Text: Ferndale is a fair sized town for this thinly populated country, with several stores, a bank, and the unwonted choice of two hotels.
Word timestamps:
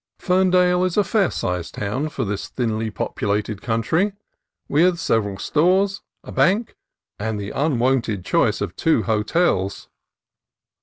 Ferndale 0.17 0.83
is 0.83 0.97
a 0.97 1.03
fair 1.03 1.29
sized 1.29 1.75
town 1.75 2.09
for 2.09 2.25
this 2.25 2.47
thinly 2.47 2.89
populated 2.89 3.61
country, 3.61 4.13
with 4.67 4.97
several 4.97 5.37
stores, 5.37 6.01
a 6.23 6.31
bank, 6.31 6.75
and 7.19 7.39
the 7.39 7.51
unwonted 7.51 8.25
choice 8.25 8.61
of 8.61 8.75
two 8.75 9.03
hotels. 9.03 9.89